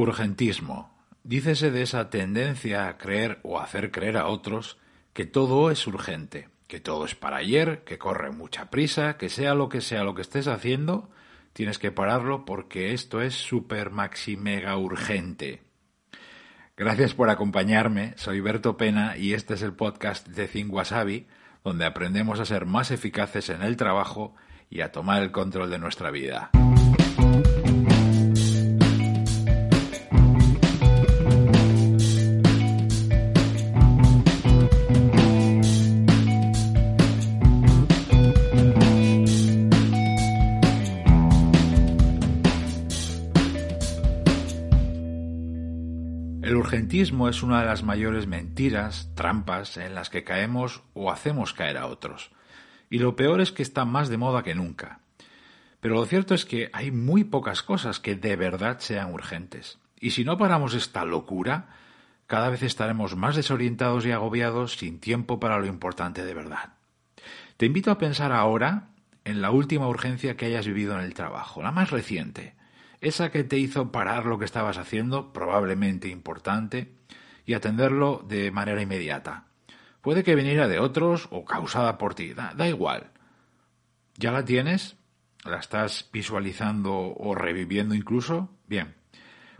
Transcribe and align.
Urgentismo. 0.00 0.90
Dícese 1.24 1.70
de 1.70 1.82
esa 1.82 2.08
tendencia 2.08 2.88
a 2.88 2.96
creer 2.96 3.38
o 3.42 3.60
hacer 3.60 3.90
creer 3.90 4.16
a 4.16 4.28
otros 4.28 4.78
que 5.12 5.26
todo 5.26 5.70
es 5.70 5.86
urgente, 5.86 6.48
que 6.68 6.80
todo 6.80 7.04
es 7.04 7.14
para 7.14 7.36
ayer, 7.36 7.84
que 7.84 7.98
corre 7.98 8.30
mucha 8.30 8.70
prisa, 8.70 9.18
que 9.18 9.28
sea 9.28 9.54
lo 9.54 9.68
que 9.68 9.82
sea 9.82 10.02
lo 10.02 10.14
que 10.14 10.22
estés 10.22 10.48
haciendo, 10.48 11.10
tienes 11.52 11.78
que 11.78 11.92
pararlo 11.92 12.46
porque 12.46 12.94
esto 12.94 13.20
es 13.20 13.34
super 13.34 13.90
maxi 13.90 14.38
mega 14.38 14.74
urgente. 14.78 15.64
Gracias 16.78 17.12
por 17.12 17.28
acompañarme, 17.28 18.14
soy 18.16 18.40
Berto 18.40 18.78
Pena 18.78 19.18
y 19.18 19.34
este 19.34 19.52
es 19.52 19.60
el 19.60 19.74
podcast 19.74 20.28
de 20.28 20.48
Think 20.48 20.72
Wasabi, 20.72 21.26
donde 21.62 21.84
aprendemos 21.84 22.40
a 22.40 22.46
ser 22.46 22.64
más 22.64 22.90
eficaces 22.90 23.50
en 23.50 23.60
el 23.60 23.76
trabajo 23.76 24.34
y 24.70 24.80
a 24.80 24.92
tomar 24.92 25.22
el 25.22 25.30
control 25.30 25.68
de 25.68 25.78
nuestra 25.78 26.10
vida. 26.10 26.50
Es 46.80 47.42
una 47.42 47.60
de 47.60 47.66
las 47.66 47.82
mayores 47.82 48.26
mentiras, 48.26 49.10
trampas 49.14 49.76
en 49.76 49.94
las 49.94 50.08
que 50.08 50.24
caemos 50.24 50.82
o 50.94 51.12
hacemos 51.12 51.52
caer 51.52 51.76
a 51.76 51.86
otros. 51.86 52.30
Y 52.88 52.98
lo 52.98 53.16
peor 53.16 53.42
es 53.42 53.52
que 53.52 53.62
está 53.62 53.84
más 53.84 54.08
de 54.08 54.16
moda 54.16 54.42
que 54.42 54.54
nunca. 54.54 55.00
Pero 55.80 55.96
lo 55.96 56.06
cierto 56.06 56.34
es 56.34 56.46
que 56.46 56.70
hay 56.72 56.90
muy 56.90 57.22
pocas 57.22 57.62
cosas 57.62 58.00
que 58.00 58.16
de 58.16 58.34
verdad 58.34 58.78
sean 58.80 59.12
urgentes. 59.12 59.78
Y 60.00 60.12
si 60.12 60.24
no 60.24 60.38
paramos 60.38 60.72
esta 60.72 61.04
locura, 61.04 61.68
cada 62.26 62.48
vez 62.48 62.62
estaremos 62.62 63.14
más 63.14 63.36
desorientados 63.36 64.06
y 64.06 64.12
agobiados 64.12 64.72
sin 64.72 65.00
tiempo 65.00 65.38
para 65.38 65.58
lo 65.58 65.66
importante 65.66 66.24
de 66.24 66.34
verdad. 66.34 66.74
Te 67.58 67.66
invito 67.66 67.90
a 67.90 67.98
pensar 67.98 68.32
ahora 68.32 68.88
en 69.24 69.42
la 69.42 69.50
última 69.50 69.86
urgencia 69.86 70.36
que 70.36 70.46
hayas 70.46 70.66
vivido 70.66 70.94
en 70.98 71.04
el 71.04 71.14
trabajo, 71.14 71.62
la 71.62 71.72
más 71.72 71.90
reciente 71.90 72.54
esa 73.00 73.30
que 73.30 73.44
te 73.44 73.58
hizo 73.58 73.92
parar 73.92 74.26
lo 74.26 74.38
que 74.38 74.44
estabas 74.44 74.78
haciendo, 74.78 75.32
probablemente 75.32 76.08
importante, 76.08 76.94
y 77.46 77.54
atenderlo 77.54 78.24
de 78.28 78.50
manera 78.50 78.82
inmediata. 78.82 79.46
Puede 80.02 80.24
que 80.24 80.34
viniera 80.34 80.68
de 80.68 80.78
otros 80.78 81.28
o 81.30 81.44
causada 81.44 81.98
por 81.98 82.14
ti, 82.14 82.32
da, 82.32 82.54
da 82.54 82.68
igual. 82.68 83.10
¿Ya 84.16 84.32
la 84.32 84.44
tienes? 84.44 84.96
¿La 85.44 85.58
estás 85.58 86.08
visualizando 86.12 86.92
o 86.94 87.34
reviviendo 87.34 87.94
incluso? 87.94 88.50
Bien, 88.66 88.94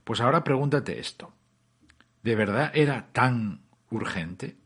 pues 0.04 0.20
ahora 0.20 0.44
pregúntate 0.44 1.00
esto. 1.00 1.32
¿De 2.22 2.34
verdad 2.34 2.70
era 2.74 3.08
tan 3.12 3.62
urgente? 3.90 4.56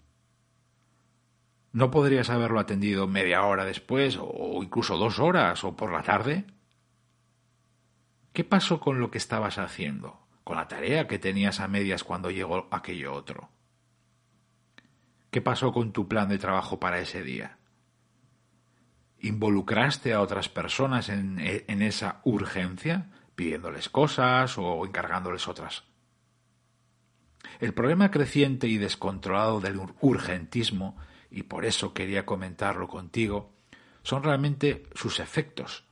¿No 1.72 1.90
podrías 1.90 2.30
haberlo 2.30 2.60
atendido 2.60 3.06
media 3.06 3.44
hora 3.44 3.64
después 3.64 4.18
o 4.20 4.60
incluso 4.62 4.96
dos 4.96 5.18
horas 5.18 5.64
o 5.64 5.76
por 5.76 5.92
la 5.92 6.02
tarde? 6.02 6.44
¿Qué 8.34 8.42
pasó 8.42 8.80
con 8.80 8.98
lo 8.98 9.12
que 9.12 9.18
estabas 9.18 9.58
haciendo? 9.58 10.18
¿Con 10.42 10.56
la 10.56 10.66
tarea 10.66 11.06
que 11.06 11.20
tenías 11.20 11.60
a 11.60 11.68
medias 11.68 12.02
cuando 12.02 12.32
llegó 12.32 12.66
aquello 12.72 13.12
otro? 13.12 13.48
¿Qué 15.30 15.40
pasó 15.40 15.72
con 15.72 15.92
tu 15.92 16.08
plan 16.08 16.28
de 16.28 16.38
trabajo 16.38 16.80
para 16.80 16.98
ese 16.98 17.22
día? 17.22 17.58
¿Involucraste 19.20 20.12
a 20.12 20.20
otras 20.20 20.48
personas 20.48 21.10
en, 21.10 21.38
en 21.38 21.80
esa 21.80 22.20
urgencia, 22.24 23.08
pidiéndoles 23.36 23.88
cosas 23.88 24.58
o 24.58 24.84
encargándoles 24.84 25.46
otras? 25.46 25.84
El 27.60 27.72
problema 27.72 28.10
creciente 28.10 28.66
y 28.66 28.78
descontrolado 28.78 29.60
del 29.60 29.80
urgentismo, 30.00 30.96
y 31.30 31.44
por 31.44 31.64
eso 31.64 31.94
quería 31.94 32.26
comentarlo 32.26 32.88
contigo, 32.88 33.54
son 34.02 34.24
realmente 34.24 34.88
sus 34.96 35.20
efectos, 35.20 35.84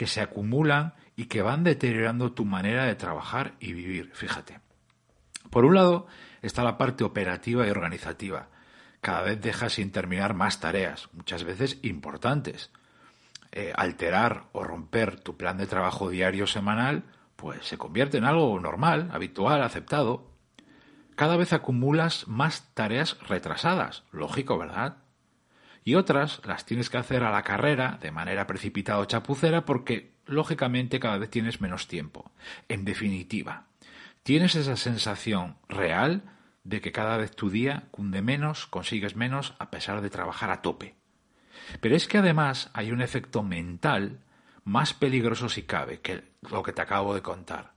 que 0.00 0.06
se 0.06 0.22
acumulan 0.22 0.94
y 1.14 1.26
que 1.26 1.42
van 1.42 1.62
deteriorando 1.62 2.32
tu 2.32 2.46
manera 2.46 2.86
de 2.86 2.94
trabajar 2.94 3.52
y 3.60 3.74
vivir, 3.74 4.10
fíjate. 4.14 4.60
Por 5.50 5.66
un 5.66 5.74
lado 5.74 6.06
está 6.40 6.64
la 6.64 6.78
parte 6.78 7.04
operativa 7.04 7.66
y 7.66 7.70
organizativa. 7.70 8.48
Cada 9.02 9.20
vez 9.20 9.42
dejas 9.42 9.74
sin 9.74 9.92
terminar 9.92 10.32
más 10.32 10.58
tareas, 10.58 11.10
muchas 11.12 11.44
veces 11.44 11.76
importantes. 11.82 12.70
Eh, 13.52 13.74
alterar 13.76 14.44
o 14.52 14.64
romper 14.64 15.20
tu 15.20 15.36
plan 15.36 15.58
de 15.58 15.66
trabajo 15.66 16.08
diario 16.08 16.46
semanal, 16.46 17.02
pues 17.36 17.66
se 17.66 17.76
convierte 17.76 18.16
en 18.16 18.24
algo 18.24 18.58
normal, 18.58 19.10
habitual, 19.12 19.62
aceptado. 19.62 20.30
Cada 21.14 21.36
vez 21.36 21.52
acumulas 21.52 22.26
más 22.26 22.72
tareas 22.72 23.18
retrasadas, 23.28 24.04
lógico, 24.12 24.56
¿verdad? 24.56 24.96
Y 25.84 25.94
otras 25.94 26.40
las 26.44 26.66
tienes 26.66 26.90
que 26.90 26.98
hacer 26.98 27.22
a 27.22 27.30
la 27.30 27.42
carrera, 27.42 27.98
de 28.00 28.10
manera 28.10 28.46
precipitada 28.46 28.98
o 29.00 29.04
chapucera, 29.06 29.64
porque 29.64 30.12
lógicamente 30.26 31.00
cada 31.00 31.18
vez 31.18 31.30
tienes 31.30 31.60
menos 31.60 31.88
tiempo. 31.88 32.30
En 32.68 32.84
definitiva, 32.84 33.66
tienes 34.22 34.54
esa 34.54 34.76
sensación 34.76 35.56
real 35.68 36.22
de 36.64 36.80
que 36.80 36.92
cada 36.92 37.16
vez 37.16 37.34
tu 37.34 37.50
día 37.50 37.88
cunde 37.90 38.22
menos, 38.22 38.66
consigues 38.66 39.16
menos, 39.16 39.54
a 39.58 39.70
pesar 39.70 40.02
de 40.02 40.10
trabajar 40.10 40.50
a 40.50 40.62
tope. 40.62 40.94
Pero 41.80 41.96
es 41.96 42.06
que 42.06 42.18
además 42.18 42.70
hay 42.74 42.92
un 42.92 43.00
efecto 43.00 43.42
mental 43.42 44.20
más 44.64 44.92
peligroso 44.92 45.48
si 45.48 45.62
cabe 45.62 46.00
que 46.00 46.24
lo 46.50 46.62
que 46.62 46.72
te 46.72 46.82
acabo 46.82 47.14
de 47.14 47.22
contar. 47.22 47.72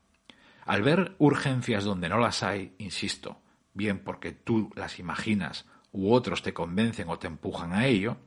Al 0.65 0.81
ver 0.81 1.15
urgencias 1.17 1.83
donde 1.83 2.09
no 2.09 2.17
las 2.19 2.43
hay, 2.43 2.75
insisto, 2.77 3.41
bien 3.73 3.99
porque 3.99 4.31
tú 4.31 4.71
las 4.75 4.99
imaginas 4.99 5.65
u 5.93 6.11
otros 6.11 6.41
te 6.41 6.53
convencen 6.53 7.07
o 7.07 7.17
te 7.17 7.27
empujan 7.27 7.71
a 7.71 7.85
ello, 7.85 8.17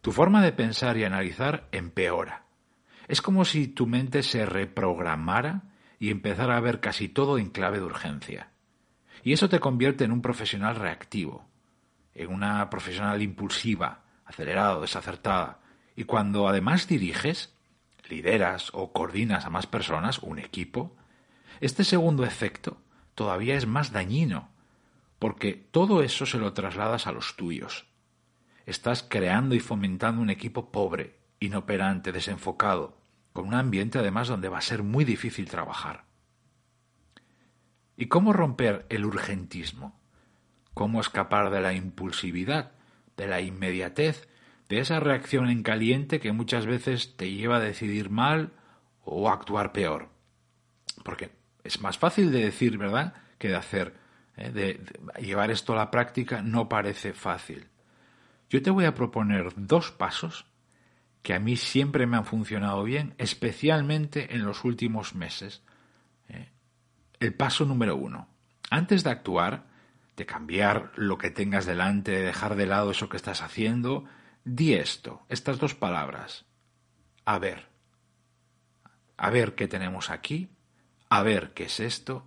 tu 0.00 0.10
forma 0.12 0.42
de 0.42 0.52
pensar 0.52 0.96
y 0.96 1.04
analizar 1.04 1.68
empeora. 1.70 2.46
Es 3.06 3.22
como 3.22 3.44
si 3.44 3.68
tu 3.68 3.86
mente 3.86 4.22
se 4.22 4.46
reprogramara 4.46 5.62
y 5.98 6.10
empezara 6.10 6.56
a 6.56 6.60
ver 6.60 6.80
casi 6.80 7.08
todo 7.08 7.38
en 7.38 7.50
clave 7.50 7.78
de 7.78 7.84
urgencia. 7.84 8.50
Y 9.22 9.34
eso 9.34 9.48
te 9.50 9.60
convierte 9.60 10.04
en 10.04 10.12
un 10.12 10.22
profesional 10.22 10.76
reactivo, 10.76 11.46
en 12.14 12.32
una 12.32 12.70
profesional 12.70 13.20
impulsiva, 13.20 14.04
acelerada, 14.24 14.80
desacertada. 14.80 15.60
Y 15.94 16.04
cuando 16.04 16.48
además 16.48 16.88
diriges, 16.88 17.54
lideras 18.08 18.70
o 18.72 18.92
coordinas 18.92 19.44
a 19.44 19.50
más 19.50 19.66
personas, 19.66 20.20
un 20.20 20.38
equipo, 20.38 20.96
este 21.60 21.84
segundo 21.84 22.24
efecto 22.24 22.78
todavía 23.14 23.56
es 23.56 23.66
más 23.66 23.92
dañino 23.92 24.48
porque 25.20 25.52
todo 25.52 26.02
eso 26.02 26.26
se 26.26 26.38
lo 26.38 26.54
trasladas 26.54 27.06
a 27.06 27.12
los 27.12 27.36
tuyos. 27.36 27.86
Estás 28.66 29.04
creando 29.04 29.54
y 29.54 29.60
fomentando 29.60 30.22
un 30.22 30.30
equipo 30.30 30.72
pobre, 30.72 31.20
inoperante, 31.38 32.10
desenfocado, 32.10 32.96
con 33.34 33.46
un 33.46 33.54
ambiente 33.54 33.98
además 33.98 34.28
donde 34.28 34.48
va 34.48 34.58
a 34.58 34.62
ser 34.62 34.82
muy 34.82 35.04
difícil 35.04 35.48
trabajar. 35.48 36.04
¿Y 37.96 38.06
cómo 38.06 38.32
romper 38.32 38.86
el 38.88 39.04
urgentismo? 39.04 40.00
¿Cómo 40.72 41.02
escapar 41.02 41.50
de 41.50 41.60
la 41.60 41.74
impulsividad, 41.74 42.72
de 43.18 43.26
la 43.26 43.42
inmediatez, 43.42 44.26
de 44.70 44.78
esa 44.78 45.00
reacción 45.00 45.50
en 45.50 45.62
caliente 45.62 46.18
que 46.18 46.32
muchas 46.32 46.64
veces 46.64 47.18
te 47.18 47.30
lleva 47.30 47.56
a 47.56 47.60
decidir 47.60 48.08
mal 48.08 48.52
o 49.04 49.28
a 49.28 49.34
actuar 49.34 49.72
peor? 49.72 50.08
Porque 51.04 51.30
es 51.62 51.82
más 51.82 51.98
fácil 51.98 52.32
de 52.32 52.42
decir, 52.42 52.78
¿verdad?, 52.78 53.12
que 53.36 53.48
de 53.48 53.56
hacer. 53.56 53.99
¿Eh? 54.40 54.50
de, 54.50 54.80
llevar 55.20 55.50
esto 55.50 55.72
a 55.72 55.76
la 55.76 55.90
práctica 55.90 56.42
no 56.42 56.68
parece 56.68 57.12
fácil. 57.12 57.68
Yo 58.48 58.62
te 58.62 58.70
voy 58.70 58.84
a 58.84 58.94
proponer 58.94 59.52
dos 59.56 59.92
pasos 59.92 60.46
que 61.22 61.34
a 61.34 61.38
mí 61.38 61.56
siempre 61.56 62.06
me 62.06 62.16
han 62.16 62.24
funcionado 62.24 62.82
bien, 62.82 63.14
especialmente 63.18 64.34
en 64.34 64.44
los 64.44 64.64
últimos 64.64 65.14
meses. 65.14 65.62
¿eh? 66.28 66.50
El 67.20 67.34
paso 67.34 67.64
número 67.64 67.96
uno. 67.96 68.28
Antes 68.70 69.04
de 69.04 69.10
actuar, 69.10 69.66
de 70.16 70.26
cambiar 70.26 70.92
lo 70.96 71.18
que 71.18 71.30
tengas 71.30 71.66
delante, 71.66 72.12
de 72.12 72.22
dejar 72.22 72.56
de 72.56 72.66
lado 72.66 72.90
eso 72.90 73.08
que 73.08 73.16
estás 73.16 73.42
haciendo, 73.42 74.04
di 74.44 74.74
esto, 74.74 75.22
estas 75.28 75.58
dos 75.58 75.74
palabras. 75.74 76.46
A 77.24 77.38
ver. 77.38 77.68
A 79.16 79.30
ver 79.30 79.54
qué 79.54 79.68
tenemos 79.68 80.10
aquí. 80.10 80.50
A 81.10 81.22
ver 81.22 81.52
qué 81.52 81.64
es 81.64 81.80
esto. 81.80 82.26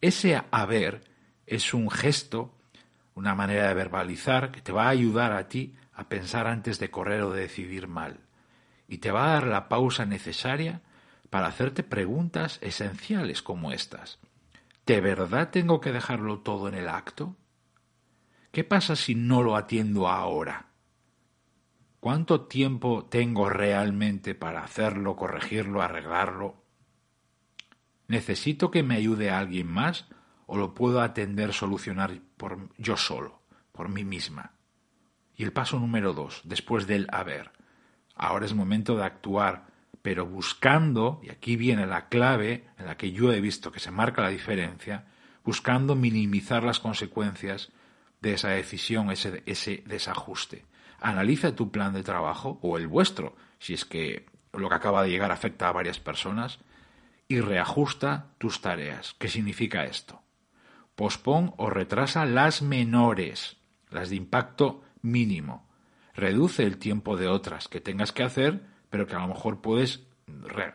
Ese 0.00 0.40
a 0.50 0.66
ver 0.66 1.15
es 1.46 1.72
un 1.74 1.90
gesto, 1.90 2.54
una 3.14 3.34
manera 3.34 3.68
de 3.68 3.74
verbalizar 3.74 4.50
que 4.50 4.60
te 4.60 4.72
va 4.72 4.86
a 4.86 4.90
ayudar 4.90 5.32
a 5.32 5.48
ti 5.48 5.74
a 5.92 6.08
pensar 6.08 6.46
antes 6.46 6.78
de 6.78 6.90
correr 6.90 7.22
o 7.22 7.30
de 7.30 7.42
decidir 7.42 7.88
mal. 7.88 8.20
Y 8.88 8.98
te 8.98 9.10
va 9.10 9.26
a 9.26 9.32
dar 9.34 9.46
la 9.46 9.68
pausa 9.68 10.04
necesaria 10.04 10.82
para 11.30 11.46
hacerte 11.46 11.82
preguntas 11.82 12.58
esenciales 12.62 13.42
como 13.42 13.72
estas. 13.72 14.18
¿De 14.84 15.00
verdad 15.00 15.50
tengo 15.50 15.80
que 15.80 15.92
dejarlo 15.92 16.40
todo 16.40 16.68
en 16.68 16.74
el 16.74 16.88
acto? 16.88 17.36
¿Qué 18.52 18.62
pasa 18.64 18.94
si 18.94 19.14
no 19.14 19.42
lo 19.42 19.56
atiendo 19.56 20.08
ahora? 20.08 20.66
¿Cuánto 21.98 22.42
tiempo 22.42 23.06
tengo 23.06 23.48
realmente 23.48 24.34
para 24.34 24.62
hacerlo, 24.62 25.16
corregirlo, 25.16 25.82
arreglarlo? 25.82 26.62
¿Necesito 28.06 28.70
que 28.70 28.84
me 28.84 28.94
ayude 28.94 29.30
alguien 29.30 29.66
más 29.66 30.06
o 30.46 30.56
lo 30.56 30.74
puedo 30.74 31.00
atender, 31.00 31.52
solucionar 31.52 32.18
por 32.36 32.70
yo 32.78 32.96
solo, 32.96 33.42
por 33.72 33.88
mí 33.88 34.04
misma? 34.04 34.52
Y 35.36 35.44
el 35.44 35.52
paso 35.52 35.78
número 35.78 36.14
dos, 36.14 36.40
después 36.44 36.86
del 36.86 37.06
haber. 37.12 37.52
Ahora 38.14 38.46
es 38.46 38.54
momento 38.54 38.96
de 38.96 39.04
actuar, 39.04 39.66
pero 40.00 40.24
buscando, 40.24 41.20
y 41.22 41.30
aquí 41.30 41.56
viene 41.56 41.84
la 41.84 42.08
clave 42.08 42.68
en 42.78 42.86
la 42.86 42.96
que 42.96 43.12
yo 43.12 43.32
he 43.32 43.40
visto 43.40 43.70
que 43.70 43.80
se 43.80 43.90
marca 43.90 44.22
la 44.22 44.30
diferencia, 44.30 45.04
buscando 45.44 45.94
minimizar 45.94 46.62
las 46.62 46.80
consecuencias 46.80 47.70
de 48.20 48.34
esa 48.34 48.50
decisión, 48.50 49.10
ese, 49.10 49.82
desajuste. 49.86 50.64
Analiza 51.00 51.54
tu 51.54 51.70
plan 51.70 51.92
de 51.92 52.02
trabajo 52.02 52.58
o 52.62 52.78
el 52.78 52.86
vuestro, 52.86 53.36
si 53.58 53.74
es 53.74 53.84
que 53.84 54.26
lo 54.52 54.68
que 54.68 54.74
acaba 54.74 55.02
de 55.02 55.10
llegar 55.10 55.30
afecta 55.30 55.68
a 55.68 55.72
varias 55.72 56.00
personas, 56.00 56.58
y 57.28 57.40
reajusta 57.40 58.28
tus 58.38 58.60
tareas. 58.60 59.14
¿Qué 59.18 59.28
significa 59.28 59.84
esto? 59.84 60.22
Pospon 60.96 61.54
o 61.58 61.70
retrasa 61.70 62.24
las 62.24 62.62
menores, 62.62 63.58
las 63.90 64.10
de 64.10 64.16
impacto 64.16 64.82
mínimo. 65.02 65.68
Reduce 66.14 66.64
el 66.64 66.78
tiempo 66.78 67.16
de 67.16 67.28
otras 67.28 67.68
que 67.68 67.80
tengas 67.80 68.12
que 68.12 68.22
hacer, 68.22 68.62
pero 68.90 69.06
que 69.06 69.14
a 69.14 69.20
lo 69.20 69.28
mejor 69.28 69.60
puedes 69.60 70.06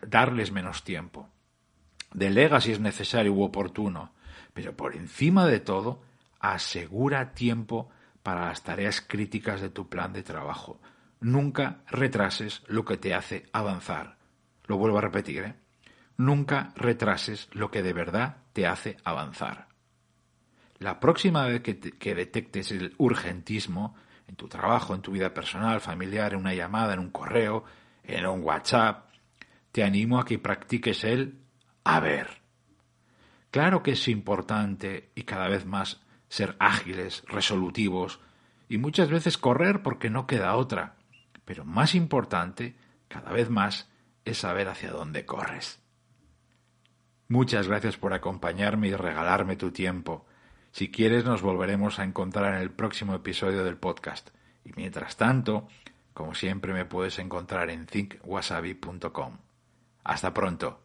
darles 0.08 0.52
menos 0.52 0.84
tiempo. 0.84 1.28
Delega 2.14 2.62
si 2.62 2.72
es 2.72 2.80
necesario 2.80 3.34
u 3.34 3.44
oportuno, 3.44 4.14
pero 4.54 4.78
por 4.78 4.96
encima 4.96 5.48
de 5.48 5.60
todo, 5.60 6.04
asegura 6.40 7.34
tiempo 7.34 7.90
para 8.22 8.46
las 8.46 8.64
tareas 8.64 9.02
críticas 9.02 9.62
de 9.62 9.70
tu 9.70 9.90
plan 9.90 10.14
de 10.14 10.24
trabajo. 10.24 10.80
Nunca 11.20 11.82
retrases 11.88 12.64
lo 12.68 12.86
que 12.86 12.98
te 12.98 13.14
hace 13.14 13.48
avanzar. 13.54 14.18
Lo 14.66 14.78
vuelvo 14.78 14.98
a 14.98 15.02
repetir, 15.02 15.44
¿eh? 15.44 15.56
Nunca 16.18 16.72
retrases 16.76 17.50
lo 17.54 17.72
que 17.72 17.82
de 17.82 17.94
verdad 17.94 18.38
te 18.54 18.68
hace 18.68 18.98
avanzar. 19.04 19.71
La 20.81 21.00
próxima 21.00 21.45
vez 21.45 21.62
que, 21.62 22.16
detectes 22.16 22.72
el 22.72 22.95
urgentismo 22.98 23.94
en 24.28 24.36
tu 24.36 24.48
trabajo, 24.48 24.95
en 24.95 25.01
tu 25.04 25.12
vida 25.12 25.31
personal, 25.31 25.80
familiar, 25.80 26.33
en 26.33 26.39
una 26.39 26.56
llamada, 26.56 26.95
en 26.95 27.00
un 27.00 27.12
correo, 27.12 27.63
en 28.04 28.25
un 28.25 28.42
WhatsApp, 28.42 29.12
te 29.72 29.83
animo 29.83 30.19
a 30.19 30.25
que 30.25 30.39
practiques 30.39 31.04
el 31.04 31.38
a 31.83 32.00
ver. 32.00 32.42
Claro 33.51 33.83
que 33.83 33.92
es 33.92 34.07
importante 34.07 35.12
y 35.13 35.22
cada 35.22 35.48
vez 35.50 35.68
más 35.68 36.01
ser 36.30 36.56
ágiles, 36.57 37.24
resolutivos 37.27 38.19
y 38.68 38.80
muchas 38.80 39.12
veces 39.12 39.38
correr 39.38 39.84
porque 39.84 40.10
no 40.10 40.25
queda 40.25 40.56
otra. 40.56 40.95
Pero 41.45 41.63
más 41.63 41.94
importante, 41.94 42.75
cada 43.07 43.31
vez 43.31 43.51
más, 43.51 43.88
es 44.25 44.39
saber 44.39 44.68
hacia 44.68 44.89
dónde 44.89 45.27
corres. 45.27 45.80
Muchas 47.27 47.68
gracias 47.68 47.98
por 47.98 48.16
acompañarme 48.16 48.88
y 48.88 48.95
regalarme 48.95 49.57
tu 49.57 49.69
tiempo. 49.69 50.25
Si 50.72 50.90
quieres 50.90 51.26
nos 51.26 51.42
volveremos 51.42 52.00
a 52.00 52.04
encontrar 52.04 52.56
en 52.56 52.62
el 52.62 52.72
próximo 52.72 53.14
episodio 53.14 53.64
del 53.64 53.78
podcast. 53.78 54.30
Y 54.64 54.72
mientras 54.76 55.18
tanto, 55.18 55.68
como 56.14 56.34
siempre 56.34 56.74
me 56.74 56.86
puedes 56.86 57.20
encontrar 57.20 57.70
en 57.70 57.86
thinkwasabi.com. 57.86 59.38
Hasta 60.04 60.34
pronto. 60.34 60.80